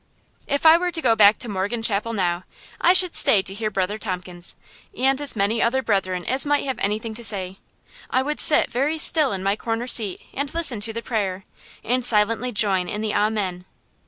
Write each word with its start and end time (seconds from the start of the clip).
If 0.47 0.65
I 0.65 0.77
were 0.77 0.89
to 0.89 1.01
go 1.03 1.15
back 1.15 1.37
to 1.37 1.47
Morgan 1.47 1.83
Chapel 1.83 2.11
now, 2.11 2.43
I 2.81 2.91
should 2.91 3.15
stay 3.15 3.43
to 3.43 3.53
hear 3.53 3.69
Brother 3.69 3.99
Tompkins, 3.99 4.55
and 4.97 5.21
as 5.21 5.35
many 5.35 5.61
other 5.61 5.83
brethren 5.83 6.25
as 6.25 6.43
might 6.43 6.65
have 6.65 6.79
anything 6.79 7.13
to 7.13 7.23
say. 7.23 7.59
I 8.09 8.23
would 8.23 8.39
sit 8.39 8.71
very 8.71 8.97
still 8.97 9.31
in 9.31 9.43
my 9.43 9.55
corner 9.55 9.85
seat 9.85 10.21
and 10.33 10.51
listen 10.55 10.79
to 10.81 10.91
the 10.93 11.03
prayer, 11.03 11.45
and 11.83 12.03
silently 12.03 12.51
join 12.51 12.89
in 12.89 13.01
the 13.01 13.13
Amen. 13.13 13.65